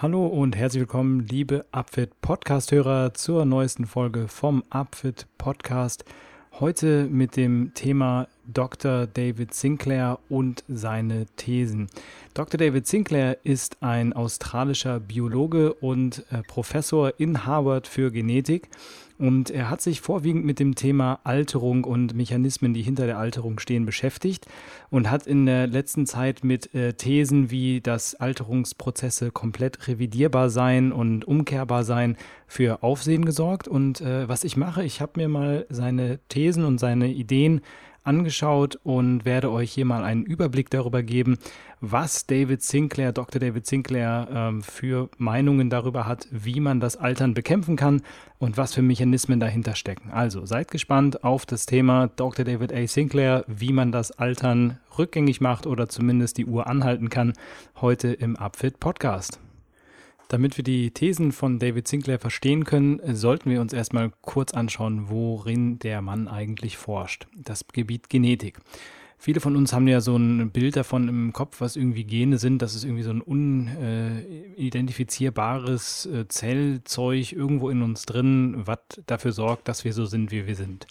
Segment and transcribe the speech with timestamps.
[0.00, 6.04] Hallo und herzlich willkommen, liebe Upfit Podcast-Hörer, zur neuesten Folge vom Upfit Podcast.
[6.60, 9.06] Heute mit dem Thema Dr.
[9.06, 11.88] David Sinclair und seine Thesen.
[12.34, 12.58] Dr.
[12.58, 18.68] David Sinclair ist ein australischer Biologe und äh, Professor in Harvard für Genetik
[19.18, 23.58] und er hat sich vorwiegend mit dem Thema Alterung und Mechanismen, die hinter der Alterung
[23.58, 24.46] stehen, beschäftigt
[24.90, 30.92] und hat in der letzten Zeit mit äh, Thesen wie, dass Alterungsprozesse komplett revidierbar sein
[30.92, 33.66] und umkehrbar sein, für Aufsehen gesorgt.
[33.66, 37.60] Und äh, was ich mache, ich habe mir mal seine Thesen und seine Ideen
[38.08, 41.38] angeschaut und werde euch hier mal einen Überblick darüber geben,
[41.80, 43.38] was David Sinclair, Dr.
[43.38, 48.02] David Sinclair ähm, für Meinungen darüber hat, wie man das Altern bekämpfen kann
[48.38, 50.10] und was für Mechanismen dahinter stecken.
[50.10, 52.44] Also seid gespannt auf das Thema Dr.
[52.44, 52.86] David A.
[52.86, 57.34] Sinclair, wie man das Altern rückgängig macht oder zumindest die Uhr anhalten kann,
[57.80, 59.38] heute im Upfit Podcast.
[60.28, 65.08] Damit wir die Thesen von David Sinclair verstehen können, sollten wir uns erstmal kurz anschauen,
[65.08, 67.26] worin der Mann eigentlich forscht.
[67.34, 68.58] Das Gebiet Genetik.
[69.20, 72.62] Viele von uns haben ja so ein Bild davon im Kopf, was irgendwie Gene sind.
[72.62, 79.66] Das ist irgendwie so ein unidentifizierbares äh, Zellzeug irgendwo in uns drin, was dafür sorgt,
[79.66, 80.86] dass wir so sind, wie wir sind.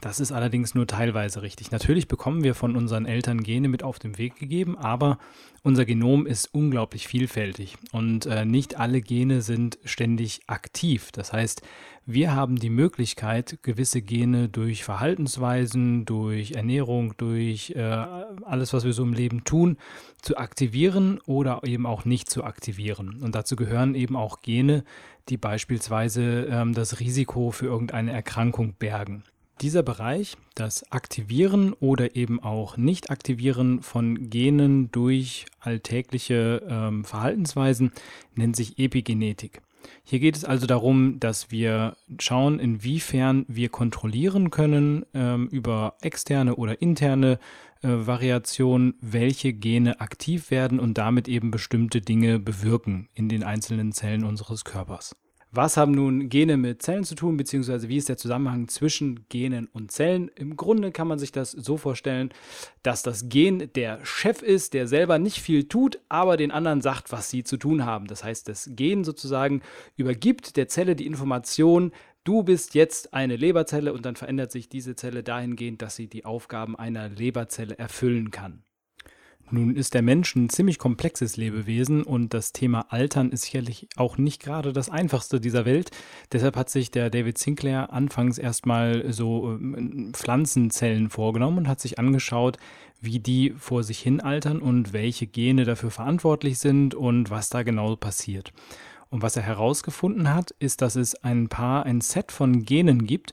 [0.00, 1.72] Das ist allerdings nur teilweise richtig.
[1.72, 5.18] Natürlich bekommen wir von unseren Eltern Gene mit auf den Weg gegeben, aber
[5.64, 11.10] unser Genom ist unglaublich vielfältig und äh, nicht alle Gene sind ständig aktiv.
[11.10, 11.62] Das heißt,
[12.06, 18.92] wir haben die Möglichkeit, gewisse Gene durch Verhaltensweisen, durch Ernährung, durch äh, alles, was wir
[18.92, 19.78] so im Leben tun,
[20.22, 23.20] zu aktivieren oder eben auch nicht zu aktivieren.
[23.20, 24.84] Und dazu gehören eben auch Gene,
[25.28, 29.24] die beispielsweise ähm, das Risiko für irgendeine Erkrankung bergen.
[29.60, 37.90] Dieser Bereich, das Aktivieren oder eben auch Nicht-Aktivieren von Genen durch alltägliche ähm, Verhaltensweisen,
[38.36, 39.60] nennt sich Epigenetik.
[40.04, 46.54] Hier geht es also darum, dass wir schauen, inwiefern wir kontrollieren können ähm, über externe
[46.54, 47.40] oder interne
[47.82, 53.92] äh, Variationen, welche Gene aktiv werden und damit eben bestimmte Dinge bewirken in den einzelnen
[53.92, 55.16] Zellen unseres Körpers.
[55.50, 59.66] Was haben nun Gene mit Zellen zu tun, beziehungsweise wie ist der Zusammenhang zwischen Genen
[59.66, 60.30] und Zellen?
[60.34, 62.34] Im Grunde kann man sich das so vorstellen,
[62.82, 67.12] dass das Gen der Chef ist, der selber nicht viel tut, aber den anderen sagt,
[67.12, 68.06] was sie zu tun haben.
[68.08, 69.62] Das heißt, das Gen sozusagen
[69.96, 71.92] übergibt der Zelle die Information,
[72.24, 76.26] du bist jetzt eine Leberzelle und dann verändert sich diese Zelle dahingehend, dass sie die
[76.26, 78.64] Aufgaben einer Leberzelle erfüllen kann.
[79.50, 84.18] Nun ist der Mensch ein ziemlich komplexes Lebewesen und das Thema Altern ist sicherlich auch
[84.18, 85.90] nicht gerade das einfachste dieser Welt.
[86.32, 91.98] Deshalb hat sich der David Sinclair anfangs erstmal so ähm, Pflanzenzellen vorgenommen und hat sich
[91.98, 92.58] angeschaut,
[93.00, 97.62] wie die vor sich hin altern und welche Gene dafür verantwortlich sind und was da
[97.62, 98.52] genau passiert.
[99.10, 103.32] Und was er herausgefunden hat, ist, dass es ein paar, ein Set von Genen gibt,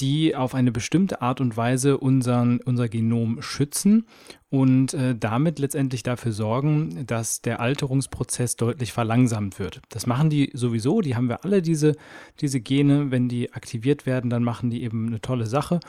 [0.00, 4.06] die auf eine bestimmte Art und Weise unseren, unser Genom schützen
[4.50, 9.80] und äh, damit letztendlich dafür sorgen, dass der Alterungsprozess deutlich verlangsamt wird.
[9.88, 11.96] Das machen die sowieso, die haben wir alle, diese,
[12.40, 13.10] diese Gene.
[13.10, 15.80] Wenn die aktiviert werden, dann machen die eben eine tolle Sache.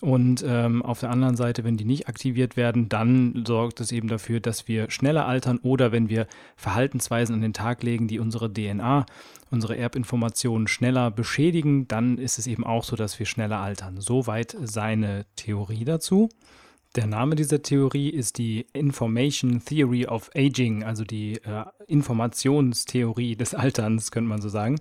[0.00, 4.06] Und ähm, auf der anderen Seite, wenn die nicht aktiviert werden, dann sorgt es eben
[4.06, 8.52] dafür, dass wir schneller altern oder wenn wir Verhaltensweisen an den Tag legen, die unsere
[8.52, 9.06] DNA,
[9.50, 14.00] unsere Erbinformationen schneller beschädigen, dann ist es eben auch so, dass wir schneller altern.
[14.00, 16.28] Soweit seine Theorie dazu.
[16.94, 23.54] Der Name dieser Theorie ist die Information Theory of Aging, also die äh, Informationstheorie des
[23.54, 24.78] Alterns, könnte man so sagen.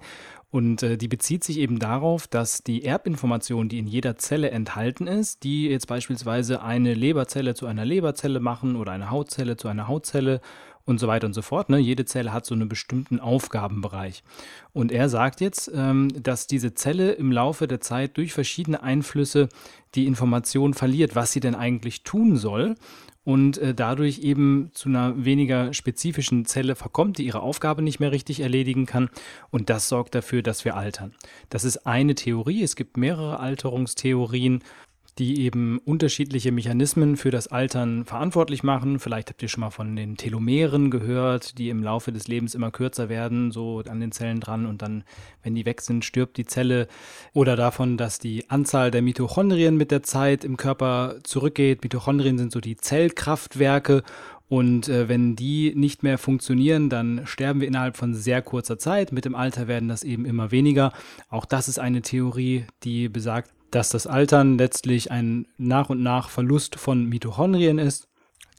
[0.50, 5.06] Und äh, die bezieht sich eben darauf, dass die Erbinformation, die in jeder Zelle enthalten
[5.06, 9.88] ist, die jetzt beispielsweise eine Leberzelle zu einer Leberzelle machen oder eine Hautzelle zu einer
[9.88, 10.40] Hautzelle
[10.86, 11.70] und so weiter und so fort.
[11.70, 11.80] Ne?
[11.80, 14.24] Jede Zelle hat so einen bestimmten Aufgabenbereich.
[14.72, 19.50] Und er sagt jetzt, ähm, dass diese Zelle im Laufe der Zeit durch verschiedene Einflüsse
[19.96, 22.76] die Information verliert, was sie denn eigentlich tun soll
[23.28, 28.14] und äh, dadurch eben zu einer weniger spezifischen Zelle verkommt, die ihre Aufgabe nicht mehr
[28.14, 29.10] richtig erledigen kann.
[29.50, 31.14] Und das sorgt dafür, dass wir altern.
[31.50, 32.64] Das ist eine Theorie.
[32.64, 34.64] Es gibt mehrere Alterungstheorien
[35.18, 39.00] die eben unterschiedliche Mechanismen für das Altern verantwortlich machen.
[39.00, 42.72] Vielleicht habt ihr schon mal von den Telomeren gehört, die im Laufe des Lebens immer
[42.72, 45.04] kürzer werden, so an den Zellen dran und dann,
[45.44, 46.88] wenn die weg sind, stirbt die Zelle.
[47.34, 51.84] Oder davon, dass die Anzahl der Mitochondrien mit der Zeit im Körper zurückgeht.
[51.84, 54.04] Mitochondrien sind so die Zellkraftwerke
[54.50, 59.12] und äh, wenn die nicht mehr funktionieren, dann sterben wir innerhalb von sehr kurzer Zeit.
[59.12, 60.94] Mit dem Alter werden das eben immer weniger.
[61.30, 66.30] Auch das ist eine Theorie, die besagt, dass das Altern letztlich ein nach und nach
[66.30, 68.08] Verlust von Mitochondrien ist.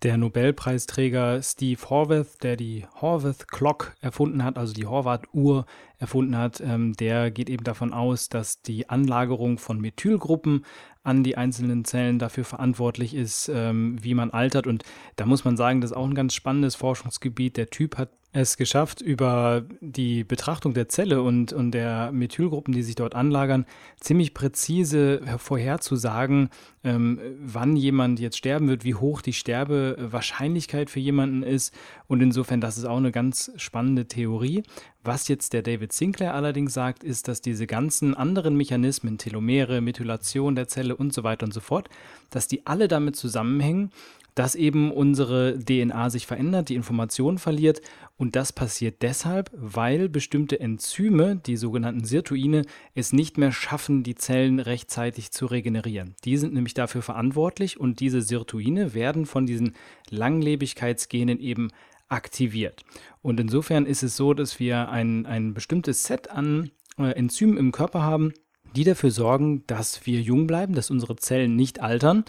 [0.04, 5.66] Der Nobelpreisträger Steve Horvath, der die Horvath Clock erfunden hat, also die Horvath-Uhr
[5.98, 10.64] erfunden hat, ähm, der geht eben davon aus, dass die Anlagerung von Methylgruppen
[11.02, 14.68] an die einzelnen Zellen dafür verantwortlich ist, ähm, wie man altert.
[14.68, 14.84] Und
[15.16, 17.56] da muss man sagen, das ist auch ein ganz spannendes Forschungsgebiet.
[17.56, 22.82] Der Typ hat es geschafft, über die Betrachtung der Zelle und, und der Methylgruppen, die
[22.82, 23.64] sich dort anlagern,
[24.00, 26.50] ziemlich präzise vorherzusagen,
[26.84, 31.74] ähm, wann jemand jetzt sterben wird, wie hoch die Sterbewahrscheinlichkeit für jemanden ist.
[32.06, 34.62] Und insofern, das ist auch eine ganz spannende Theorie.
[35.02, 40.54] Was jetzt der David Sinclair allerdings sagt, ist, dass diese ganzen anderen Mechanismen, Telomere, Methylation
[40.54, 41.88] der Zelle und so weiter und so fort,
[42.28, 43.90] dass die alle damit zusammenhängen,
[44.38, 47.80] dass eben unsere DNA sich verändert, die Information verliert.
[48.18, 54.16] Und das passiert deshalb, weil bestimmte Enzyme, die sogenannten Sirtuine, es nicht mehr schaffen, die
[54.16, 56.16] Zellen rechtzeitig zu regenerieren.
[56.24, 59.76] Die sind nämlich dafür verantwortlich und diese Sirtuine werden von diesen
[60.10, 61.70] Langlebigkeitsgenen eben
[62.08, 62.82] aktiviert.
[63.22, 67.70] Und insofern ist es so, dass wir ein, ein bestimmtes Set an äh, Enzymen im
[67.70, 68.32] Körper haben,
[68.74, 72.24] die dafür sorgen, dass wir jung bleiben, dass unsere Zellen nicht altern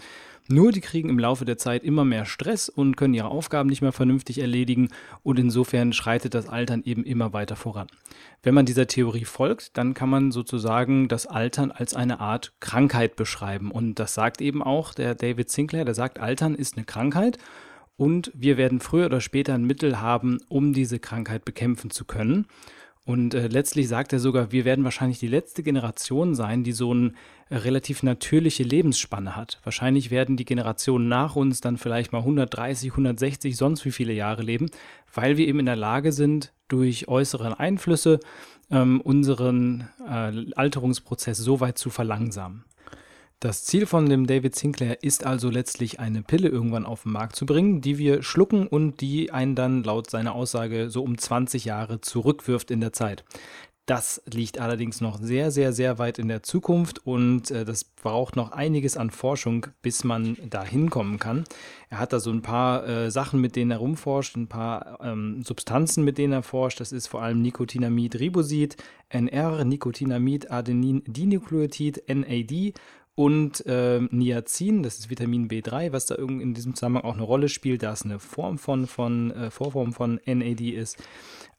[0.50, 3.82] nur die kriegen im Laufe der Zeit immer mehr Stress und können ihre Aufgaben nicht
[3.82, 4.88] mehr vernünftig erledigen
[5.22, 7.86] und insofern schreitet das Altern eben immer weiter voran.
[8.42, 13.16] Wenn man dieser Theorie folgt, dann kann man sozusagen das Altern als eine Art Krankheit
[13.16, 17.38] beschreiben und das sagt eben auch der David Sinclair, der sagt, Altern ist eine Krankheit
[17.96, 22.46] und wir werden früher oder später ein Mittel haben, um diese Krankheit bekämpfen zu können.
[23.04, 26.92] Und äh, letztlich sagt er sogar, wir werden wahrscheinlich die letzte Generation sein, die so
[26.92, 27.12] eine äh,
[27.50, 29.60] relativ natürliche Lebensspanne hat.
[29.64, 34.42] Wahrscheinlich werden die Generationen nach uns dann vielleicht mal 130, 160, sonst wie viele Jahre
[34.42, 34.70] leben,
[35.12, 38.20] weil wir eben in der Lage sind, durch äußere Einflüsse
[38.70, 42.64] ähm, unseren äh, Alterungsprozess so weit zu verlangsamen.
[43.42, 47.36] Das Ziel von dem David Sinclair ist also letztlich eine Pille irgendwann auf den Markt
[47.36, 51.64] zu bringen, die wir schlucken und die einen dann laut seiner Aussage so um 20
[51.64, 53.24] Jahre zurückwirft in der Zeit.
[53.86, 58.36] Das liegt allerdings noch sehr, sehr, sehr weit in der Zukunft und äh, das braucht
[58.36, 61.44] noch einiges an Forschung, bis man da hinkommen kann.
[61.88, 65.42] Er hat da so ein paar äh, Sachen, mit denen er rumforscht, ein paar ähm,
[65.42, 66.78] Substanzen, mit denen er forscht.
[66.78, 68.76] Das ist vor allem Nicotinamid Ribosid,
[69.08, 72.74] NR, Nicotinamid Adenin Dinukleotid, NAD
[73.20, 77.48] und äh, Niacin, das ist Vitamin B3, was da in diesem Zusammenhang auch eine Rolle
[77.50, 80.96] spielt, da es eine Form von, von äh, Vorform von NAD ist.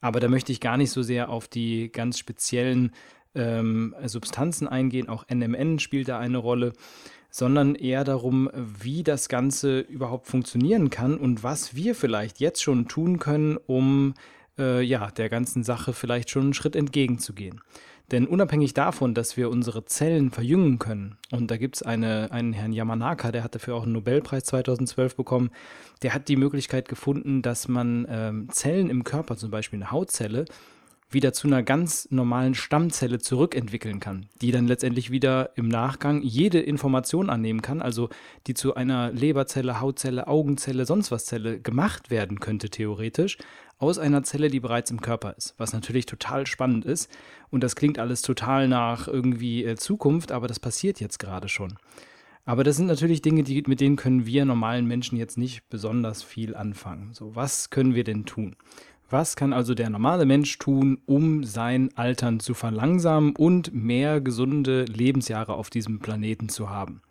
[0.02, 2.92] Aber da möchte ich gar nicht so sehr auf die ganz speziellen
[3.34, 5.08] ähm, Substanzen eingehen.
[5.08, 6.74] Auch NMN spielt da eine Rolle
[7.34, 12.88] sondern eher darum, wie das Ganze überhaupt funktionieren kann und was wir vielleicht jetzt schon
[12.88, 14.12] tun können, um
[14.58, 17.62] äh, ja, der ganzen Sache vielleicht schon einen Schritt entgegenzugehen.
[18.12, 22.52] Denn unabhängig davon, dass wir unsere Zellen verjüngen können, und da gibt es eine, einen
[22.52, 25.50] Herrn Yamanaka, der hat dafür auch einen Nobelpreis 2012 bekommen,
[26.02, 30.44] der hat die Möglichkeit gefunden, dass man ähm, Zellen im Körper, zum Beispiel eine Hautzelle,
[31.14, 36.60] wieder zu einer ganz normalen Stammzelle zurückentwickeln kann, die dann letztendlich wieder im Nachgang jede
[36.60, 38.08] Information annehmen kann, also
[38.46, 43.38] die zu einer Leberzelle, Hautzelle, Augenzelle, sonst was Zelle gemacht werden könnte theoretisch,
[43.82, 47.10] aus einer Zelle, die bereits im Körper ist, was natürlich total spannend ist
[47.50, 51.74] und das klingt alles total nach irgendwie äh, Zukunft, aber das passiert jetzt gerade schon.
[52.44, 56.22] Aber das sind natürlich Dinge, die, mit denen können wir normalen Menschen jetzt nicht besonders
[56.22, 57.10] viel anfangen.
[57.12, 58.56] So, was können wir denn tun?
[59.10, 64.84] Was kann also der normale Mensch tun, um sein Altern zu verlangsamen und mehr gesunde
[64.86, 67.02] Lebensjahre auf diesem Planeten zu haben?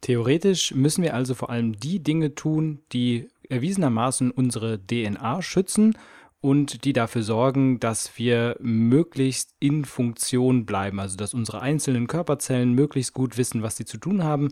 [0.00, 5.96] Theoretisch müssen wir also vor allem die Dinge tun, die erwiesenermaßen unsere DNA schützen
[6.40, 12.72] und die dafür sorgen, dass wir möglichst in Funktion bleiben, also dass unsere einzelnen Körperzellen
[12.72, 14.50] möglichst gut wissen, was sie zu tun haben,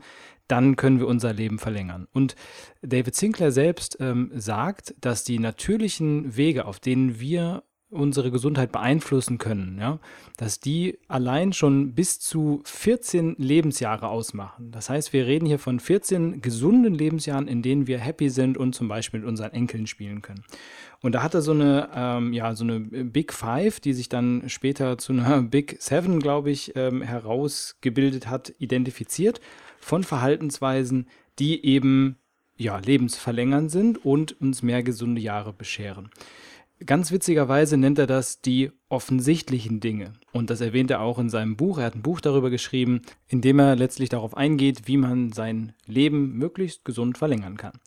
[0.48, 2.08] dann können wir unser Leben verlängern.
[2.12, 2.36] Und
[2.82, 7.62] David Sinclair selbst ähm, sagt, dass die natürlichen Wege, auf denen wir
[7.94, 9.98] unsere Gesundheit beeinflussen können, ja,
[10.36, 14.70] dass die allein schon bis zu 14 Lebensjahre ausmachen.
[14.70, 18.74] Das heißt, wir reden hier von 14 gesunden Lebensjahren, in denen wir happy sind und
[18.74, 20.44] zum Beispiel mit unseren Enkeln spielen können.
[21.00, 24.48] Und da hat er so eine, ähm, ja, so eine Big Five, die sich dann
[24.48, 29.40] später zu einer Big Seven, glaube ich, ähm, herausgebildet hat, identifiziert
[29.78, 31.08] von Verhaltensweisen,
[31.38, 32.16] die eben
[32.56, 36.10] ja, lebensverlängernd sind und uns mehr gesunde Jahre bescheren.
[36.86, 40.12] Ganz witzigerweise nennt er das die offensichtlichen Dinge.
[40.32, 41.78] Und das erwähnt er auch in seinem Buch.
[41.78, 45.72] Er hat ein Buch darüber geschrieben, in dem er letztlich darauf eingeht, wie man sein
[45.86, 47.80] Leben möglichst gesund verlängern kann.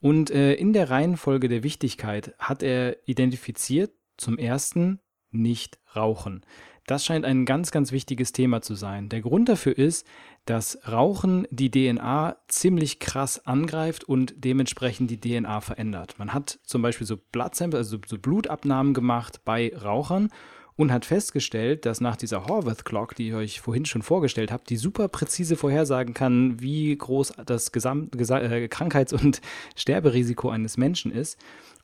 [0.00, 5.00] Und äh, in der Reihenfolge der Wichtigkeit hat er identifiziert zum ersten
[5.30, 6.44] nicht rauchen.
[6.86, 9.08] Das scheint ein ganz, ganz wichtiges Thema zu sein.
[9.08, 10.06] Der Grund dafür ist,
[10.44, 16.16] dass Rauchen die DNA ziemlich krass angreift und dementsprechend die DNA verändert.
[16.18, 20.28] Man hat zum Beispiel so Blood also so Blutabnahmen gemacht bei Rauchern
[20.76, 24.64] und hat festgestellt, dass nach dieser Horvath Clock, die ich euch vorhin schon vorgestellt habe,
[24.68, 29.40] die super präzise vorhersagen kann, wie groß das Gesamt Gesa äh, Krankheits- und
[29.76, 31.38] Sterberisiko eines Menschen ist.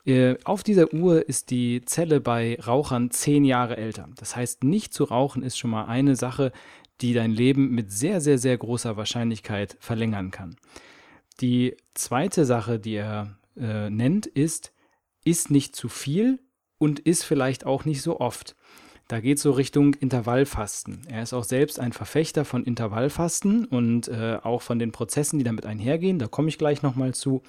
[0.05, 4.09] Äh, auf dieser Uhr ist die Zelle bei Rauchern zehn Jahre älter.
[4.17, 6.53] Das heißt, nicht zu rauchen ist schon mal eine Sache,
[7.01, 10.57] die dein Leben mit sehr, sehr, sehr großer Wahrscheinlichkeit verlängern kann.
[11.41, 14.73] Die zweite Sache, die er äh, nennt, ist,
[15.25, 16.39] ist nicht zu viel
[16.79, 18.57] und ist vielleicht auch nicht so oft.
[19.09, 21.03] Da geht so Richtung Intervallfasten.
[21.09, 25.45] Er ist auch selbst ein Verfechter von Intervallfasten und äh, auch von den Prozessen, die
[25.45, 26.19] damit einhergehen.
[26.19, 27.43] Da komme ich gleich nochmal zu.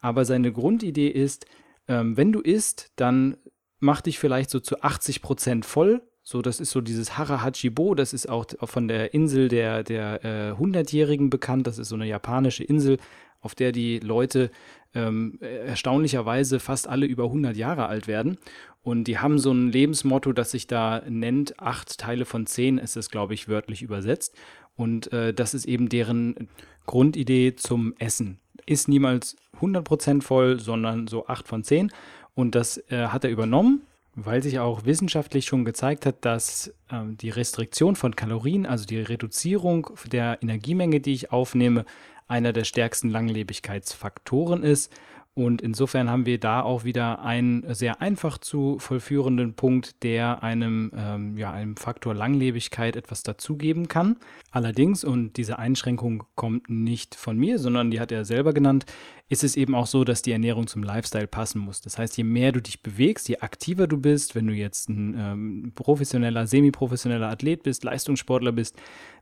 [0.00, 1.46] Aber seine Grundidee ist,
[1.88, 3.36] ähm, wenn du isst, dann
[3.80, 6.02] mach dich vielleicht so zu 80 Prozent voll.
[6.22, 10.62] So, das ist so dieses Harahachibo, das ist auch von der Insel der, der äh,
[10.62, 11.66] 100-Jährigen bekannt.
[11.66, 12.98] Das ist so eine japanische Insel,
[13.40, 14.50] auf der die Leute
[14.94, 18.36] ähm, erstaunlicherweise fast alle über 100 Jahre alt werden.
[18.82, 22.96] Und die haben so ein Lebensmotto, das sich da nennt, acht Teile von zehn ist
[22.96, 24.36] es, glaube ich, wörtlich übersetzt.
[24.76, 26.48] Und äh, das ist eben deren
[26.86, 28.38] Grundidee zum Essen.
[28.68, 31.90] Ist niemals 100% voll, sondern so acht von zehn.
[32.34, 33.80] Und das äh, hat er übernommen,
[34.14, 39.00] weil sich auch wissenschaftlich schon gezeigt hat, dass äh, die Restriktion von Kalorien, also die
[39.00, 41.86] Reduzierung der Energiemenge, die ich aufnehme,
[42.26, 44.92] einer der stärksten Langlebigkeitsfaktoren ist.
[45.38, 50.90] Und insofern haben wir da auch wieder einen sehr einfach zu vollführenden Punkt, der einem,
[50.96, 54.16] ähm, ja, einem Faktor Langlebigkeit etwas dazugeben kann.
[54.50, 58.84] Allerdings, und diese Einschränkung kommt nicht von mir, sondern die hat er selber genannt,
[59.28, 61.82] ist es eben auch so, dass die Ernährung zum Lifestyle passen muss.
[61.82, 65.14] Das heißt, je mehr du dich bewegst, je aktiver du bist, wenn du jetzt ein
[65.16, 68.74] ähm, professioneller, semi-professioneller Athlet bist, Leistungssportler bist,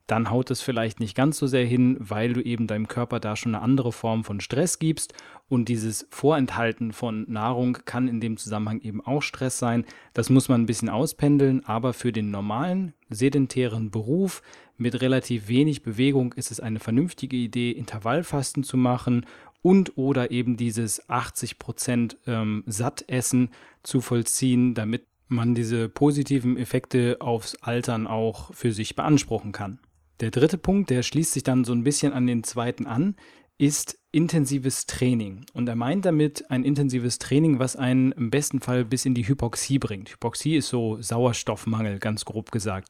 [0.06, 3.34] dann haut es vielleicht nicht ganz so sehr hin, weil du eben deinem Körper da
[3.34, 5.14] schon eine andere Form von Stress gibst.
[5.48, 9.84] Und dieses Vorenthalten von Nahrung kann in dem Zusammenhang eben auch Stress sein.
[10.14, 14.42] Das muss man ein bisschen auspendeln, aber für den normalen, sedentären Beruf
[14.76, 19.26] mit relativ wenig Bewegung ist es eine vernünftige Idee, Intervallfasten zu machen
[19.62, 23.50] und oder eben dieses 80% ähm, Sattessen
[23.82, 29.80] zu vollziehen, damit man diese positiven Effekte aufs Altern auch für sich beanspruchen kann.
[30.20, 33.16] Der dritte Punkt, der schließt sich dann so ein bisschen an den zweiten an,
[33.58, 35.44] ist intensives Training.
[35.52, 39.28] Und er meint damit ein intensives Training, was einen im besten Fall bis in die
[39.28, 40.11] Hypoxie bringt.
[40.11, 42.88] Hypoxie ist so Sauerstoffmangel, ganz grob gesagt.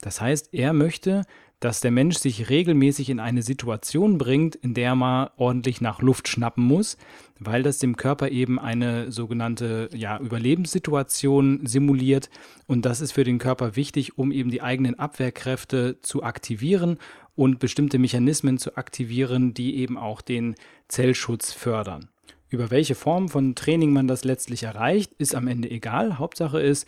[0.00, 1.24] Das heißt, er möchte,
[1.60, 6.28] dass der Mensch sich regelmäßig in eine Situation bringt, in der man ordentlich nach Luft
[6.28, 6.98] schnappen muss,
[7.38, 12.28] weil das dem Körper eben eine sogenannte ja, Überlebenssituation simuliert.
[12.66, 16.98] Und das ist für den Körper wichtig, um eben die eigenen Abwehrkräfte zu aktivieren
[17.34, 20.56] und bestimmte Mechanismen zu aktivieren, die eben auch den
[20.88, 22.08] Zellschutz fördern.
[22.48, 26.18] Über welche Form von Training man das letztlich erreicht, ist am Ende egal.
[26.18, 26.86] Hauptsache ist,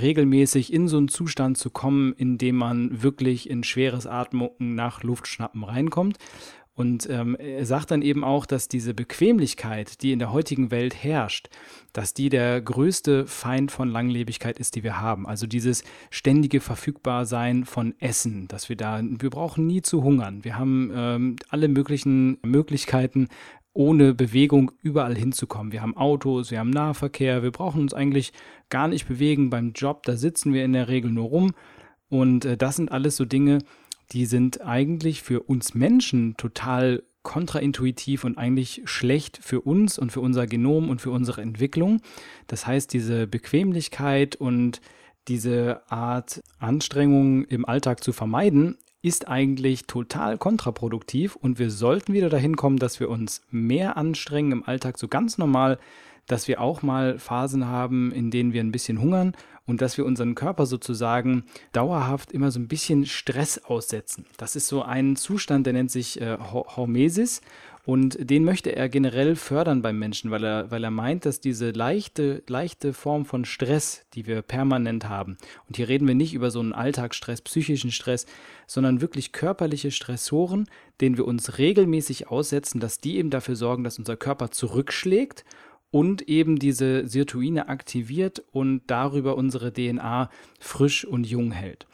[0.00, 5.02] regelmäßig in so einen Zustand zu kommen, in dem man wirklich in schweres Atmen nach
[5.02, 6.18] Luftschnappen reinkommt.
[6.76, 11.04] Und ähm, er sagt dann eben auch, dass diese Bequemlichkeit, die in der heutigen Welt
[11.04, 11.48] herrscht,
[11.92, 15.24] dass die der größte Feind von Langlebigkeit ist, die wir haben.
[15.24, 20.42] Also dieses ständige Verfügbarsein von Essen, dass wir da, wir brauchen nie zu hungern.
[20.42, 23.28] Wir haben ähm, alle möglichen Möglichkeiten,
[23.74, 25.72] ohne Bewegung überall hinzukommen.
[25.72, 28.32] Wir haben Autos, wir haben Nahverkehr, wir brauchen uns eigentlich
[28.70, 31.52] gar nicht bewegen beim Job, da sitzen wir in der Regel nur rum.
[32.08, 33.58] Und äh, das sind alles so Dinge,
[34.12, 40.20] die sind eigentlich für uns Menschen total kontraintuitiv und eigentlich schlecht für uns und für
[40.20, 42.00] unser Genom und für unsere Entwicklung.
[42.46, 44.80] Das heißt, diese Bequemlichkeit und
[45.26, 52.30] diese Art Anstrengung im Alltag zu vermeiden, ist eigentlich total kontraproduktiv und wir sollten wieder
[52.30, 55.78] dahin kommen, dass wir uns mehr anstrengen im Alltag so ganz normal,
[56.26, 59.34] dass wir auch mal Phasen haben, in denen wir ein bisschen hungern
[59.66, 64.24] und dass wir unseren Körper sozusagen dauerhaft immer so ein bisschen Stress aussetzen.
[64.38, 67.42] Das ist so ein Zustand, der nennt sich äh, Hormesis
[67.86, 71.70] und den möchte er generell fördern beim Menschen, weil er, weil er meint, dass diese
[71.70, 75.36] leichte, leichte Form von Stress, die wir permanent haben,
[75.68, 78.24] und hier reden wir nicht über so einen Alltagsstress, psychischen Stress,
[78.66, 80.66] sondern wirklich körperliche Stressoren,
[81.00, 85.44] denen wir uns regelmäßig aussetzen, dass die eben dafür sorgen, dass unser Körper zurückschlägt
[85.90, 91.86] und eben diese Sirtuine aktiviert und darüber unsere DNA frisch und jung hält.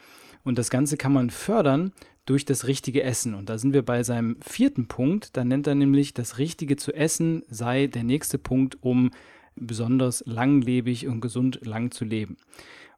[0.43, 1.93] Und das Ganze kann man fördern
[2.25, 3.33] durch das richtige Essen.
[3.33, 5.35] Und da sind wir bei seinem vierten Punkt.
[5.37, 9.11] Da nennt er nämlich, das Richtige zu essen sei der nächste Punkt, um
[9.55, 12.37] besonders langlebig und gesund lang zu leben.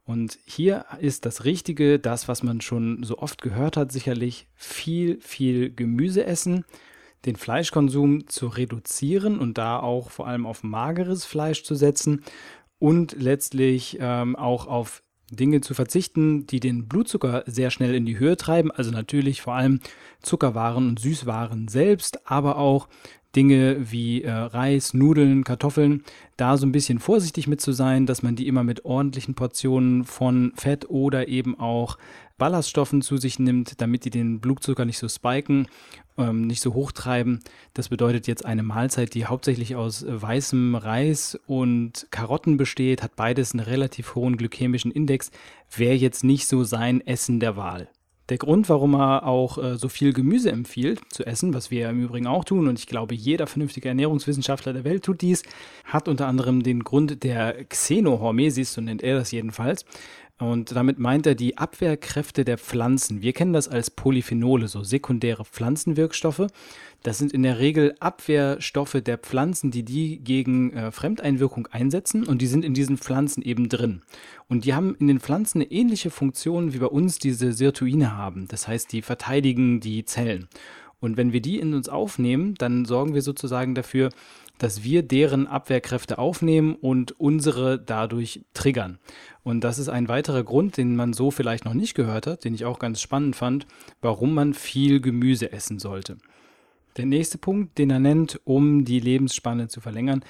[0.06, 5.20] Und hier ist das Richtige, das, was man schon so oft gehört hat, sicherlich viel,
[5.22, 6.66] viel Gemüse essen,
[7.26, 12.22] den Fleischkonsum zu reduzieren und da auch vor allem auf mageres Fleisch zu setzen
[12.80, 15.03] und letztlich ähm, auch auf
[15.36, 18.72] Dinge zu verzichten, die den Blutzucker sehr schnell in die Höhe treiben.
[18.72, 19.80] Also natürlich vor allem
[20.22, 22.88] Zuckerwaren und Süßwaren selbst, aber auch
[23.36, 26.04] Dinge wie äh, Reis, Nudeln, Kartoffeln,
[26.38, 30.04] da so ein bisschen vorsichtig mit zu sein, dass man die immer mit ordentlichen Portionen
[30.04, 31.98] von Fett oder eben auch
[32.38, 35.68] Ballaststoffen zu sich nimmt, damit die den Blutzucker nicht so spiken,
[36.18, 37.40] ähm, nicht so hochtreiben.
[37.74, 43.54] Das bedeutet jetzt eine Mahlzeit, die hauptsächlich aus weißem Reis und Karotten besteht, hat beides
[43.54, 45.32] einen relativ hohen glykämischen Index,
[45.76, 47.90] wäre jetzt nicht so sein Essen der Wahl.
[48.30, 52.02] Der Grund, warum er auch äh, so viel Gemüse empfiehlt zu essen, was wir im
[52.02, 55.44] Übrigen auch tun, und ich glaube, jeder vernünftige Ernährungswissenschaftler der Welt tut dies,
[55.84, 59.84] hat unter anderem den Grund der Xenohormesis, so nennt er das jedenfalls.
[60.40, 63.22] Und damit meint er die Abwehrkräfte der Pflanzen.
[63.22, 66.48] Wir kennen das als Polyphenole, so sekundäre Pflanzenwirkstoffe.
[67.04, 72.42] Das sind in der Regel Abwehrstoffe der Pflanzen, die die gegen äh, Fremdeinwirkung einsetzen und
[72.42, 74.02] die sind in diesen Pflanzen eben drin.
[74.48, 78.48] Und die haben in den Pflanzen eine ähnliche Funktion wie bei uns diese Sirtuine haben.
[78.48, 80.48] Das heißt, die verteidigen die Zellen.
[81.00, 84.10] Und wenn wir die in uns aufnehmen, dann sorgen wir sozusagen dafür,
[84.64, 88.98] dass wir deren Abwehrkräfte aufnehmen und unsere dadurch triggern.
[89.44, 92.54] Und das ist ein weiterer Grund, den man so vielleicht noch nicht gehört hat, den
[92.54, 93.68] ich auch ganz spannend fand,
[94.00, 96.18] warum man viel Gemüse essen sollte.
[96.96, 100.24] Der nächste Punkt, den er nennt, um die Lebensspanne zu verlängern,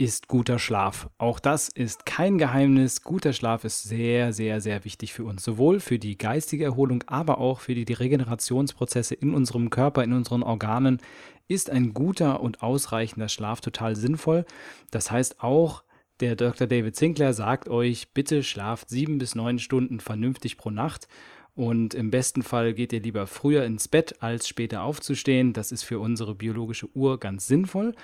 [0.00, 1.10] ist guter Schlaf.
[1.18, 3.02] Auch das ist kein Geheimnis.
[3.02, 5.44] Guter Schlaf ist sehr, sehr, sehr wichtig für uns.
[5.44, 10.42] Sowohl für die geistige Erholung, aber auch für die Regenerationsprozesse in unserem Körper, in unseren
[10.42, 11.02] Organen
[11.48, 14.46] ist ein guter und ausreichender Schlaf total sinnvoll.
[14.90, 15.84] Das heißt auch,
[16.20, 16.66] der Dr.
[16.66, 21.08] David Sinclair sagt euch, bitte schlaft sieben bis neun Stunden vernünftig pro Nacht
[21.54, 25.52] und im besten Fall geht ihr lieber früher ins Bett, als später aufzustehen.
[25.52, 27.94] Das ist für unsere biologische Uhr ganz sinnvoll.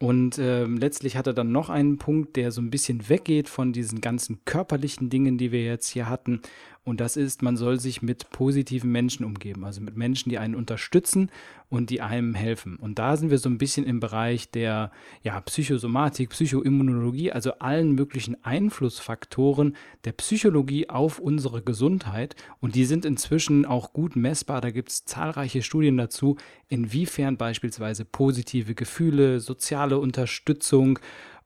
[0.00, 3.74] Und äh, letztlich hat er dann noch einen Punkt, der so ein bisschen weggeht von
[3.74, 6.40] diesen ganzen körperlichen Dingen, die wir jetzt hier hatten
[6.82, 10.54] und das ist, man soll sich mit positiven Menschen umgeben, also mit Menschen, die einen
[10.54, 11.30] unterstützen
[11.68, 12.76] und die einem helfen.
[12.76, 14.90] Und da sind wir so ein bisschen im Bereich der
[15.22, 22.34] ja, Psychosomatik, Psychoimmunologie, also allen möglichen Einflussfaktoren der Psychologie auf unsere Gesundheit.
[22.60, 24.62] Und die sind inzwischen auch gut messbar.
[24.62, 26.38] Da gibt es zahlreiche Studien dazu,
[26.68, 30.98] inwiefern beispielsweise positive Gefühle, soziale Unterstützung,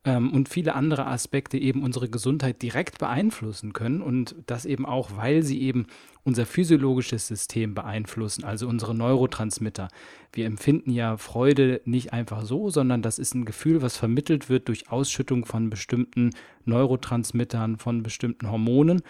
[0.04, 5.16] ähm, und viele andere Aspekte eben unsere Gesundheit direkt beeinflussen können und das eben auch,
[5.16, 5.86] weil sie eben
[6.24, 9.88] unser physiologisches System beeinflussen, also unsere Neurotransmitter.
[10.32, 14.68] Wir empfinden ja Freude nicht einfach so, sondern das ist ein Gefühl, was vermittelt wird
[14.68, 16.30] durch Ausschüttung von bestimmten
[16.64, 19.02] Neurotransmittern, von bestimmten Hormonen.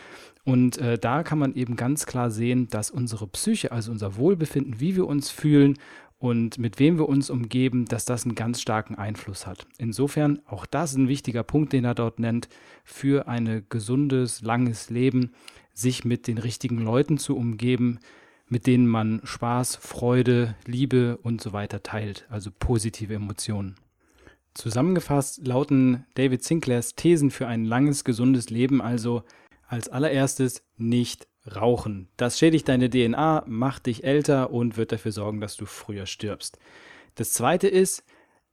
[0.45, 4.81] Und äh, da kann man eben ganz klar sehen, dass unsere Psyche, also unser Wohlbefinden,
[4.81, 5.79] wie wir uns fühlen
[6.25, 9.67] und mit wem wir uns umgeben, dass das einen ganz starken Einfluss hat.
[9.77, 12.49] Insofern auch das ein wichtiger Punkt, den er dort nennt,
[12.83, 15.35] für ein gesundes, langes Leben,
[15.75, 17.99] sich mit den richtigen Leuten zu umgeben,
[18.49, 23.75] mit denen man Spaß, Freude, Liebe und so weiter teilt, also positive Emotionen.
[24.55, 29.25] Zusammengefasst lauten David Sinclairs Thesen für ein langes, gesundes Leben also
[29.69, 32.09] als allererstes nicht Rauchen.
[32.17, 36.59] Das schädigt deine DNA, macht dich älter und wird dafür sorgen, dass du früher stirbst.
[37.15, 38.05] Das zweite ist,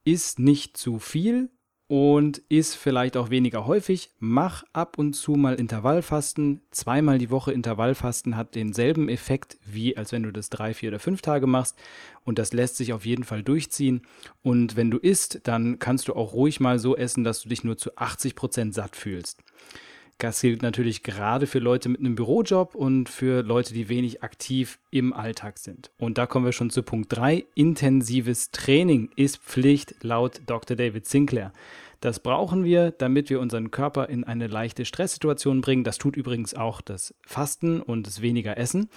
[0.04, 1.50] iss nicht zu viel
[1.88, 4.10] und isst vielleicht auch weniger häufig.
[4.18, 6.62] Mach ab und zu mal Intervallfasten.
[6.70, 10.98] Zweimal die Woche Intervallfasten hat denselben Effekt, wie als wenn du das drei, vier oder
[10.98, 11.76] fünf Tage machst.
[12.24, 14.06] Und das lässt sich auf jeden Fall durchziehen.
[14.42, 17.62] Und wenn du isst, dann kannst du auch ruhig mal so essen, dass du dich
[17.62, 19.42] nur zu 80 Prozent satt fühlst.
[20.22, 24.78] Das gilt natürlich gerade für Leute mit einem Bürojob und für Leute, die wenig aktiv
[24.92, 25.90] im Alltag sind.
[25.98, 27.44] Und da kommen wir schon zu Punkt 3.
[27.56, 30.76] Intensives Training ist Pflicht laut Dr.
[30.76, 31.52] David Sinclair.
[32.00, 35.82] Das brauchen wir, damit wir unseren Körper in eine leichte Stresssituation bringen.
[35.82, 38.90] Das tut übrigens auch das Fasten und das weniger Essen.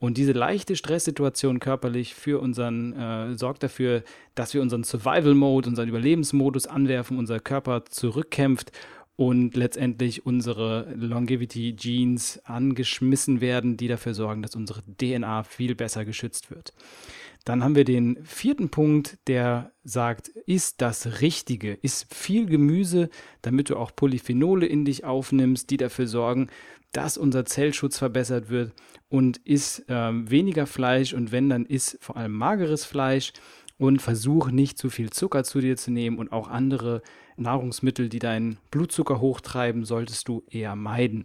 [0.00, 4.02] Und diese leichte Stresssituation körperlich für unseren, äh, sorgt dafür,
[4.34, 8.72] dass wir unseren Survival-Mode, unseren Überlebensmodus anwerfen, unser Körper zurückkämpft
[9.22, 16.04] und letztendlich unsere Longevity Genes angeschmissen werden, die dafür sorgen, dass unsere DNA viel besser
[16.04, 16.72] geschützt wird.
[17.44, 23.10] Dann haben wir den vierten Punkt, der sagt, ist das Richtige, ist viel Gemüse,
[23.42, 26.48] damit du auch Polyphenole in dich aufnimmst, die dafür sorgen,
[26.90, 28.72] dass unser Zellschutz verbessert wird
[29.08, 33.32] und ist äh, weniger Fleisch und wenn, dann ist vor allem mageres Fleisch
[33.78, 37.02] und versuch nicht zu viel Zucker zu dir zu nehmen und auch andere
[37.36, 41.24] Nahrungsmittel, die deinen Blutzucker hochtreiben, solltest du eher meiden.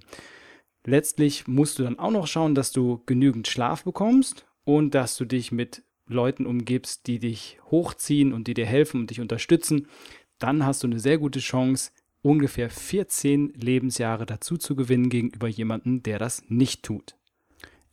[0.86, 5.26] Letztlich musst du dann auch noch schauen, dass du genügend Schlaf bekommst und dass du
[5.26, 9.88] dich mit Leuten umgibst, die dich hochziehen und die dir helfen und dich unterstützen.
[10.40, 11.92] Dann hast du eine sehr gute Chance,
[12.22, 17.16] ungefähr 14 Lebensjahre dazu zu gewinnen gegenüber jemandem, der das nicht tut.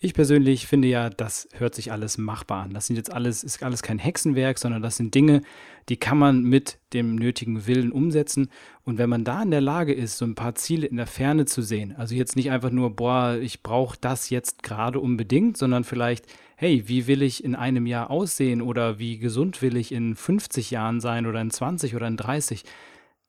[0.05, 2.75] Ich persönlich finde ja, das hört sich alles machbar an.
[2.75, 5.41] Das sind jetzt alles, ist alles kein Hexenwerk, sondern das sind Dinge,
[5.89, 8.51] die kann man mit dem nötigen Willen umsetzen.
[8.83, 11.47] Und wenn man da in der Lage ist, so ein paar Ziele in der Ferne
[11.47, 15.85] zu sehen, also jetzt nicht einfach nur, boah, ich brauche das jetzt gerade unbedingt, sondern
[15.85, 20.17] vielleicht, hey, wie will ich in einem Jahr aussehen oder wie gesund will ich in
[20.17, 22.65] 50 Jahren sein oder in 20 oder in 30,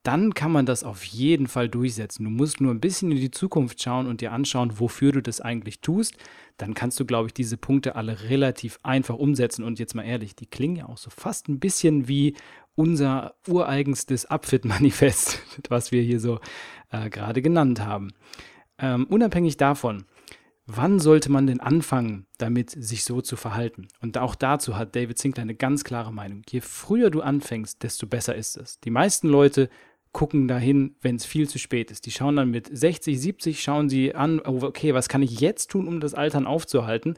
[0.06, 2.26] dann kann man das auf jeden Fall durchsetzen.
[2.26, 5.42] Du musst nur ein bisschen in die Zukunft schauen und dir anschauen, wofür du das
[5.42, 6.16] eigentlich tust.
[6.58, 9.64] Dann kannst du, glaube ich, diese Punkte alle relativ einfach umsetzen.
[9.64, 12.36] Und jetzt mal ehrlich, die klingen ja auch so fast ein bisschen wie
[12.76, 16.40] unser ureigenstes Upfit-Manifest, was wir hier so
[16.92, 18.14] äh, gerade genannt haben.
[18.78, 20.06] Ähm, unabhängig davon,
[20.68, 23.88] wann sollte man denn anfangen, damit sich so zu verhalten?
[24.02, 26.44] Und auch dazu hat David Sinclair eine ganz klare Meinung.
[26.48, 28.80] Je früher du anfängst, desto besser ist es.
[28.82, 29.70] Die meisten Leute
[30.16, 32.06] gucken dahin, wenn es viel zu spät ist.
[32.06, 35.70] Die schauen dann mit 60, 70, schauen sie an, oh, okay, was kann ich jetzt
[35.70, 37.16] tun, um das Altern aufzuhalten?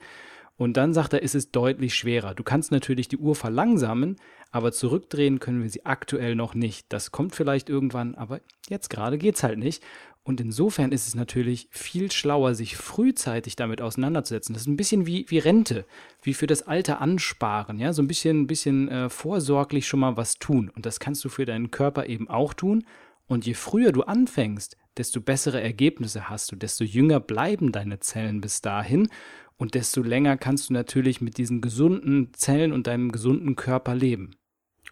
[0.57, 2.33] Und dann sagt er, ist es deutlich schwerer.
[2.33, 4.15] Du kannst natürlich die Uhr verlangsamen,
[4.49, 6.87] aber zurückdrehen können wir sie aktuell noch nicht.
[6.89, 9.83] Das kommt vielleicht irgendwann, aber jetzt gerade geht es halt nicht.
[10.27, 14.53] Und insofern ist es natürlich viel schlauer, sich frühzeitig damit auseinanderzusetzen.
[14.53, 15.85] Das ist ein bisschen wie, wie Rente,
[16.21, 20.17] wie für das Alter ansparen, ja, so ein bisschen, ein bisschen äh, vorsorglich schon mal
[20.17, 20.69] was tun.
[20.75, 22.83] Und das kannst du für deinen Körper eben auch tun.
[23.27, 28.41] Und je früher du anfängst, desto bessere Ergebnisse hast du, desto jünger bleiben deine Zellen
[28.41, 29.07] bis dahin
[29.55, 34.31] und desto länger kannst du natürlich mit diesen gesunden Zellen und deinem gesunden Körper leben.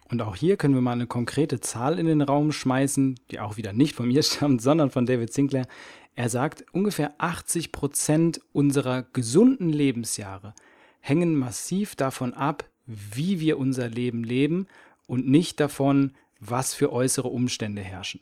[0.08, 3.56] Und auch hier können wir mal eine konkrete Zahl in den Raum schmeißen, die auch
[3.56, 5.66] wieder nicht von mir stammt, sondern von David Sinclair.
[6.14, 10.54] Er sagt, ungefähr 80 Prozent unserer gesunden Lebensjahre
[11.00, 14.66] hängen massiv davon ab, wie wir unser Leben leben
[15.06, 18.20] und nicht davon, was für äußere Umstände herrschen.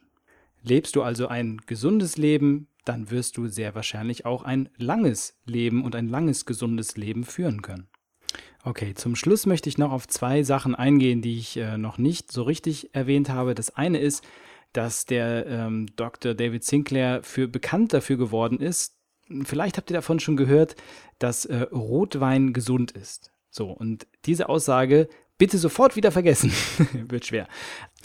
[0.63, 5.85] Lebst du also ein gesundes Leben, dann wirst du sehr wahrscheinlich auch ein langes Leben
[5.85, 7.89] und ein langes gesundes Leben führen können.
[8.67, 12.33] Okay, zum Schluss möchte ich noch auf zwei Sachen eingehen, die ich äh, noch nicht
[12.33, 13.55] so richtig erwähnt habe.
[13.55, 14.25] Das eine ist,
[14.73, 16.33] dass der ähm, Dr.
[16.33, 18.97] David Sinclair für bekannt dafür geworden ist.
[19.45, 20.77] Vielleicht habt ihr davon schon gehört,
[21.19, 23.33] dass äh, Rotwein gesund ist.
[23.51, 26.53] So, und diese Aussage bitte sofort wieder vergessen.
[27.09, 27.49] Wird schwer.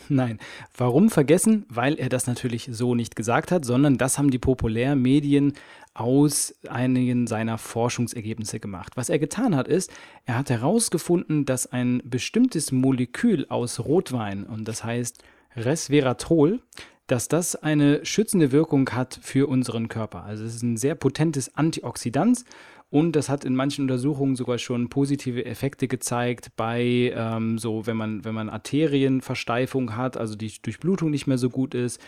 [0.07, 0.39] Nein.
[0.75, 1.65] Warum vergessen?
[1.69, 5.53] Weil er das natürlich so nicht gesagt hat, sondern das haben die Populärmedien
[5.93, 8.93] aus einigen seiner Forschungsergebnisse gemacht.
[8.95, 9.91] Was er getan hat, ist,
[10.25, 15.23] er hat herausgefunden, dass ein bestimmtes Molekül aus Rotwein, und das heißt
[15.55, 16.61] Resveratrol,
[17.07, 20.23] dass das eine schützende Wirkung hat für unseren Körper.
[20.23, 22.45] Also es ist ein sehr potentes Antioxidant
[22.91, 27.95] und das hat in manchen Untersuchungen sogar schon positive Effekte gezeigt bei ähm, so, wenn
[27.95, 32.01] man, wenn man Arterienversteifung hat, also die Durchblutung nicht mehr so gut ist,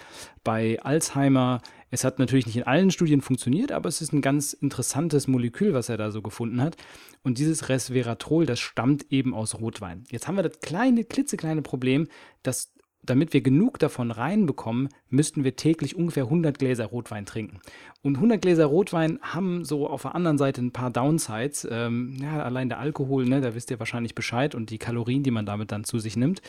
[0.44, 1.62] bei Alzheimer.
[1.92, 5.74] Es hat natürlich nicht in allen Studien funktioniert, aber es ist ein ganz interessantes Molekül,
[5.74, 6.78] was er da so gefunden hat.
[7.22, 10.06] Und dieses Resveratrol, das stammt eben aus Rotwein.
[10.10, 12.08] Jetzt haben wir das kleine, klitzekleine Problem,
[12.42, 17.60] dass damit wir genug davon reinbekommen, müssten wir täglich ungefähr 100 Gläser Rotwein trinken.
[18.04, 21.68] Und 100 Gläser Rotwein haben so auf der anderen Seite ein paar Downsides.
[21.70, 25.32] Ähm, ja, allein der Alkohol, ne, da wisst ihr wahrscheinlich Bescheid und die Kalorien, die
[25.32, 26.42] man damit dann zu sich nimmt.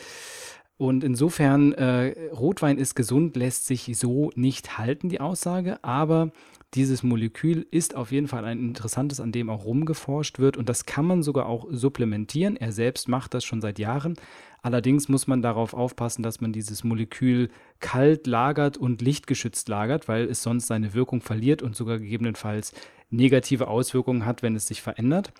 [0.77, 6.31] Und insofern, äh, Rotwein ist gesund, lässt sich so nicht halten, die Aussage, aber
[6.73, 10.85] dieses Molekül ist auf jeden Fall ein interessantes, an dem auch rumgeforscht wird und das
[10.85, 12.57] kann man sogar auch supplementieren.
[12.57, 14.15] Er selbst macht das schon seit Jahren.
[14.63, 17.49] Allerdings muss man darauf aufpassen, dass man dieses Molekül
[17.81, 22.73] kalt lagert und lichtgeschützt lagert, weil es sonst seine Wirkung verliert und sogar gegebenenfalls
[23.13, 25.31] negative Auswirkungen hat, wenn es sich verändert.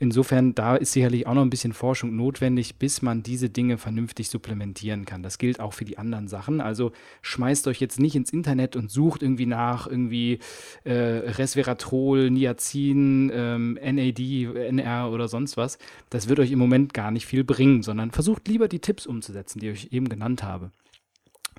[0.00, 4.28] Insofern, da ist sicherlich auch noch ein bisschen Forschung notwendig, bis man diese Dinge vernünftig
[4.28, 5.24] supplementieren kann.
[5.24, 6.60] Das gilt auch für die anderen Sachen.
[6.60, 10.38] Also schmeißt euch jetzt nicht ins Internet und sucht irgendwie nach irgendwie
[10.84, 15.78] äh, Resveratrol, Niacin, ähm, NAD, NR oder sonst was.
[16.10, 19.58] Das wird euch im Moment gar nicht viel bringen, sondern versucht lieber die Tipps umzusetzen,
[19.58, 20.70] die ich eben genannt habe.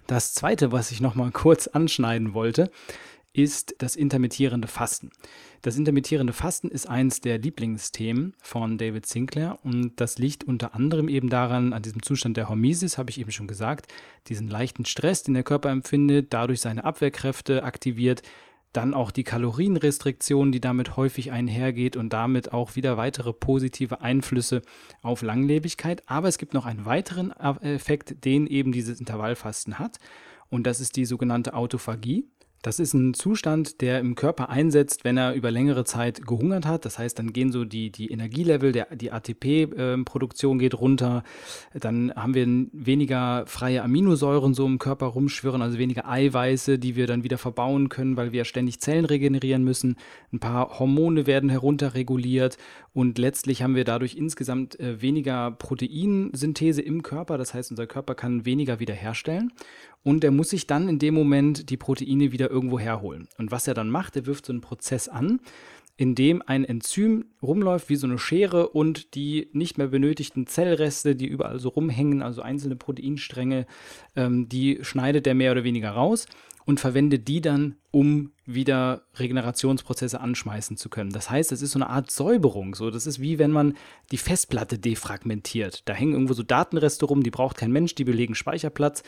[0.08, 2.72] Das zweite, was ich noch mal kurz anschneiden wollte,
[3.34, 5.12] ist das intermittierende Fasten.
[5.62, 11.10] Das intermittierende Fasten ist eins der Lieblingsthemen von David Sinclair und das liegt unter anderem
[11.10, 13.92] eben daran, an diesem Zustand der Hormesis, habe ich eben schon gesagt,
[14.28, 18.24] diesen leichten Stress, den der Körper empfindet, dadurch seine Abwehrkräfte aktiviert,
[18.74, 24.62] dann auch die Kalorienrestriktion, die damit häufig einhergeht und damit auch wieder weitere positive Einflüsse
[25.02, 26.04] auf Langlebigkeit.
[26.06, 29.98] Aber es gibt noch einen weiteren Effekt, den eben dieses Intervallfasten hat.
[30.50, 32.28] Und das ist die sogenannte Autophagie.
[32.62, 36.84] Das ist ein Zustand, der im Körper einsetzt, wenn er über längere Zeit gehungert hat.
[36.84, 41.24] Das heißt, dann gehen so die, die Energielevel, der, die ATP-Produktion ähm, geht runter.
[41.74, 47.08] Dann haben wir weniger freie Aminosäuren so im Körper rumschwirren, also weniger Eiweiße, die wir
[47.08, 49.96] dann wieder verbauen können, weil wir ständig Zellen regenerieren müssen.
[50.34, 52.58] Ein paar Hormone werden herunterreguliert
[52.94, 57.38] und letztlich haben wir dadurch insgesamt äh, weniger Proteinsynthese im Körper.
[57.38, 59.54] Das heißt, unser Körper kann weniger wiederherstellen
[60.04, 63.28] und er muss sich dann in dem Moment die Proteine wieder irgendwo herholen.
[63.38, 65.40] Und was er dann macht, er wirft so einen Prozess an,
[65.98, 71.14] in dem ein Enzym rumläuft wie so eine Schere und die nicht mehr benötigten Zellreste,
[71.14, 73.66] die überall so rumhängen, also einzelne Proteinstränge,
[74.16, 76.26] ähm, die schneidet er mehr oder weniger raus
[76.70, 81.10] und verwendet die dann, um wieder Regenerationsprozesse anschmeißen zu können.
[81.10, 82.76] Das heißt, es ist so eine Art Säuberung.
[82.76, 83.74] So, das ist wie wenn man
[84.12, 85.82] die Festplatte defragmentiert.
[85.90, 89.02] Da hängen irgendwo so Datenreste rum, die braucht kein Mensch, die belegen Speicherplatz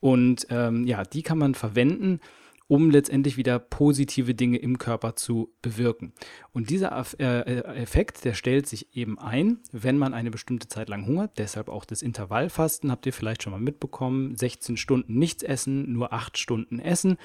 [0.00, 2.18] und ähm, ja, die kann man verwenden,
[2.66, 6.12] um letztendlich wieder positive Dinge im Körper zu bewirken.
[6.52, 11.06] Und dieser äh, Effekt, der stellt sich eben ein, wenn man eine bestimmte Zeit lang
[11.06, 11.38] hungert.
[11.38, 14.36] Deshalb auch das Intervallfasten, habt ihr vielleicht schon mal mitbekommen.
[14.36, 17.18] 16 Stunden nichts essen, nur 8 Stunden essen.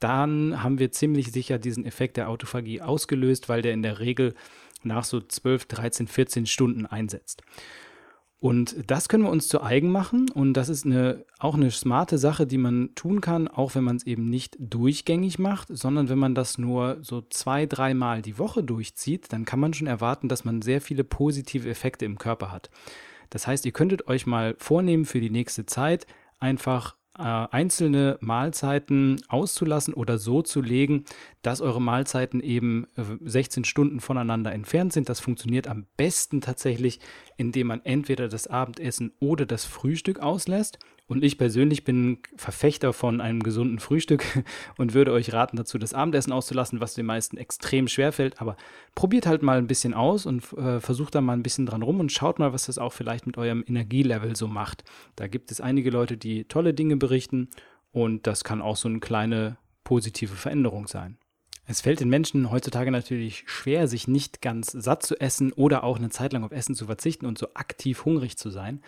[0.00, 4.34] Dann haben wir ziemlich sicher diesen Effekt der Autophagie ausgelöst, weil der in der Regel
[4.82, 7.42] nach so 12, 13, 14 Stunden einsetzt.
[8.42, 12.18] Und das können wir uns zu eigen machen und das ist eine, auch eine smarte
[12.18, 16.18] Sache, die man tun kann, auch wenn man es eben nicht durchgängig macht, sondern wenn
[16.18, 20.44] man das nur so zwei, dreimal die Woche durchzieht, dann kann man schon erwarten, dass
[20.44, 22.68] man sehr viele positive Effekte im Körper hat.
[23.30, 26.08] Das heißt, ihr könntet euch mal vornehmen für die nächste Zeit,
[26.40, 31.04] einfach äh, einzelne Mahlzeiten auszulassen oder so zu legen,
[31.42, 35.08] dass eure Mahlzeiten eben 16 äh, Stunden voneinander entfernt sind.
[35.08, 37.00] Das funktioniert am besten tatsächlich,
[37.36, 40.78] indem man entweder das Abendessen oder das Frühstück auslässt.
[41.12, 44.24] Und ich persönlich bin Verfechter von einem gesunden Frühstück
[44.78, 48.40] und würde euch raten, dazu das Abendessen auszulassen, was den meisten extrem schwer fällt.
[48.40, 48.56] Aber
[48.94, 52.00] probiert halt mal ein bisschen aus und äh, versucht da mal ein bisschen dran rum
[52.00, 54.84] und schaut mal, was das auch vielleicht mit eurem Energielevel so macht.
[55.14, 57.50] Da gibt es einige Leute, die tolle Dinge berichten
[57.90, 61.18] und das kann auch so eine kleine positive Veränderung sein.
[61.66, 65.98] Es fällt den Menschen heutzutage natürlich schwer, sich nicht ganz satt zu essen oder auch
[65.98, 68.80] eine Zeit lang auf Essen zu verzichten und so aktiv hungrig zu sein.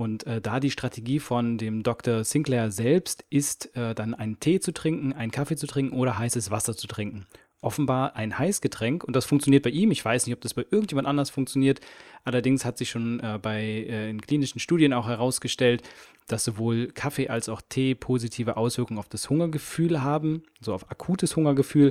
[0.00, 2.24] Und äh, da die Strategie von dem Dr.
[2.24, 6.50] Sinclair selbst ist, äh, dann einen Tee zu trinken, einen Kaffee zu trinken oder heißes
[6.50, 7.26] Wasser zu trinken.
[7.60, 9.90] Offenbar ein Heißgetränk und das funktioniert bei ihm.
[9.90, 11.82] Ich weiß nicht, ob das bei irgendjemand anders funktioniert.
[12.24, 15.82] Allerdings hat sich schon äh, bei äh, in klinischen Studien auch herausgestellt,
[16.28, 21.36] dass sowohl Kaffee als auch Tee positive Auswirkungen auf das Hungergefühl haben, so auf akutes
[21.36, 21.90] Hungergefühl.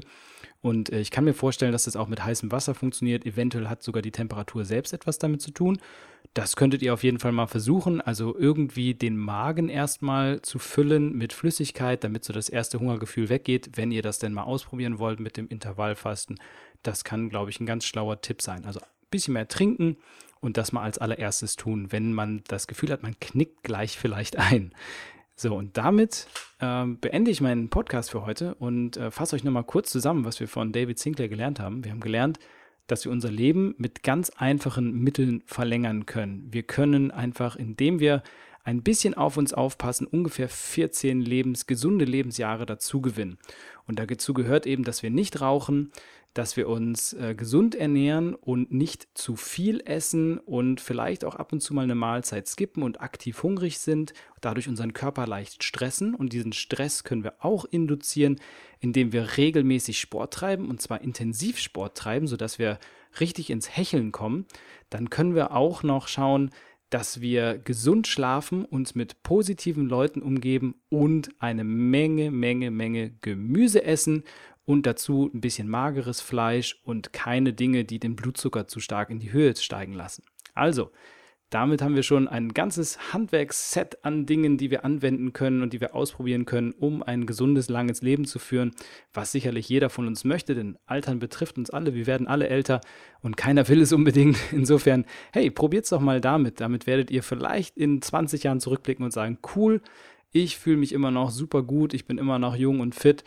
[0.62, 3.26] Und äh, ich kann mir vorstellen, dass das auch mit heißem Wasser funktioniert.
[3.26, 5.80] Eventuell hat sogar die Temperatur selbst etwas damit zu tun.
[6.34, 8.02] Das könntet ihr auf jeden Fall mal versuchen.
[8.02, 13.72] Also irgendwie den Magen erstmal zu füllen mit Flüssigkeit, damit so das erste Hungergefühl weggeht,
[13.76, 16.40] wenn ihr das denn mal ausprobieren wollt mit dem Intervallfasten.
[16.84, 18.66] Das kann, glaube ich, ein ganz schlauer Tipp sein.
[18.66, 19.98] Also ein bisschen mehr trinken
[20.42, 24.38] und das mal als allererstes tun, wenn man das Gefühl hat, man knickt gleich vielleicht
[24.38, 24.74] ein.
[25.42, 26.28] So, und damit
[26.60, 30.42] ähm, beende ich meinen Podcast für heute und äh, fasse euch nochmal kurz zusammen, was
[30.42, 31.86] wir von David Sinclair gelernt haben.
[31.86, 32.40] Wir haben gelernt,
[32.88, 36.50] dass wir unser Leben mit ganz einfachen Mitteln verlängern können.
[36.52, 38.22] Wir können einfach, indem wir
[38.66, 43.38] ein bisschen auf uns aufpassen, ungefähr 14 Lebens, gesunde Lebensjahre dazu gewinnen.
[43.88, 45.94] Und dazu gehört eben, dass wir nicht rauchen,
[46.34, 51.52] dass wir uns äh, gesund ernähren und nicht zu viel essen und vielleicht auch ab
[51.52, 56.14] und zu mal eine Mahlzeit skippen und aktiv hungrig sind, dadurch unseren Körper leicht stressen.
[56.14, 58.40] Und diesen Stress können wir auch induzieren,
[58.80, 62.80] indem wir regelmäßig Sport treiben und zwar intensiv Sport treiben, sodass wir
[63.20, 64.46] richtig ins Hecheln kommen.
[64.90, 66.52] Dann können wir auch noch schauen,
[66.90, 73.84] dass wir gesund schlafen, uns mit positiven Leuten umgeben und eine Menge, Menge, Menge Gemüse
[73.84, 74.24] essen
[74.70, 79.18] und dazu ein bisschen mageres Fleisch und keine Dinge, die den Blutzucker zu stark in
[79.18, 80.24] die Höhe steigen lassen.
[80.54, 80.92] Also,
[81.50, 85.82] damit haben wir schon ein ganzes Handwerksset an Dingen, die wir anwenden können und die
[85.82, 88.70] wir ausprobieren können, um ein gesundes, langes Leben zu führen,
[89.12, 92.80] was sicherlich jeder von uns möchte, denn Altern betrifft uns alle, wir werden alle älter
[93.24, 94.38] und keiner will es unbedingt.
[94.52, 96.62] Insofern, hey, probiert's doch mal damit.
[96.62, 99.82] Damit werdet ihr vielleicht in 20 Jahren zurückblicken und sagen, cool,
[100.32, 103.24] ich fühle mich immer noch super gut, ich bin immer noch jung und fit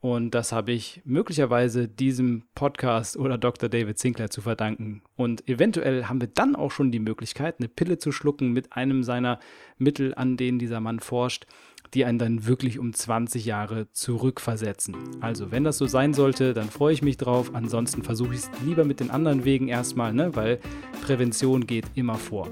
[0.00, 3.68] und das habe ich möglicherweise diesem Podcast oder Dr.
[3.68, 5.02] David Sinclair zu verdanken.
[5.16, 9.02] Und eventuell haben wir dann auch schon die Möglichkeit, eine Pille zu schlucken mit einem
[9.02, 9.40] seiner
[9.78, 11.46] Mittel, an denen dieser Mann forscht,
[11.94, 14.96] die einen dann wirklich um 20 Jahre zurückversetzen.
[15.20, 17.50] Also, wenn das so sein sollte, dann freue ich mich drauf.
[17.54, 20.34] Ansonsten versuche ich es lieber mit den anderen Wegen erstmal, ne?
[20.34, 20.58] weil
[21.02, 22.48] Prävention geht immer vor.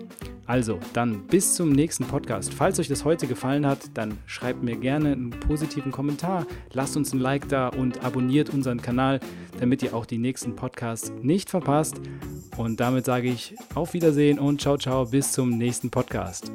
[0.47, 2.53] Also, dann bis zum nächsten Podcast.
[2.53, 7.12] Falls euch das heute gefallen hat, dann schreibt mir gerne einen positiven Kommentar, lasst uns
[7.14, 9.20] ein Like da und abonniert unseren Kanal,
[9.59, 12.01] damit ihr auch die nächsten Podcasts nicht verpasst.
[12.57, 16.53] Und damit sage ich auf Wiedersehen und ciao, ciao, bis zum nächsten Podcast.